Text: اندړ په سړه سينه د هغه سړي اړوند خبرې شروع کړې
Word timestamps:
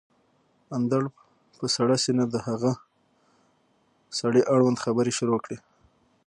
اندړ 0.75 1.03
په 1.57 1.65
سړه 1.75 1.95
سينه 2.03 2.23
د 2.29 2.35
هغه 2.47 2.71
سړي 4.19 4.41
اړوند 4.53 4.77
خبرې 4.83 5.11
شروع 5.19 5.39
کړې 5.45 5.57